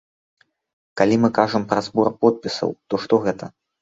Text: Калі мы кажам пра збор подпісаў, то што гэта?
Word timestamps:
Калі 1.01 1.15
мы 1.25 1.29
кажам 1.39 1.67
пра 1.73 1.79
збор 1.89 2.09
подпісаў, 2.25 2.69
то 2.89 3.03
што 3.05 3.21
гэта? 3.29 3.45